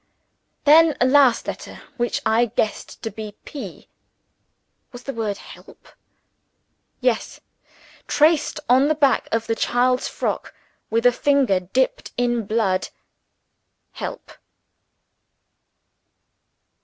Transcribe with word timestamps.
Then 0.63 0.97
a 0.99 1.05
last 1.05 1.45
letter, 1.45 1.83
which 1.97 2.23
I 2.25 2.45
guessed 2.45 3.03
to 3.03 3.11
be 3.11 3.35
"P." 3.45 3.87
Was 4.91 5.03
the 5.03 5.13
word 5.13 5.37
"Help"? 5.37 5.89
Yes! 7.01 7.39
traced 8.07 8.59
on 8.67 8.87
the 8.87 8.95
back 8.95 9.29
of 9.31 9.45
the 9.45 9.53
child's 9.53 10.07
frock, 10.07 10.55
with 10.89 11.05
a 11.05 11.11
finger 11.11 11.59
dipped 11.59 12.13
in 12.17 12.47
blood 12.47 12.89
"HELP." 13.91 14.31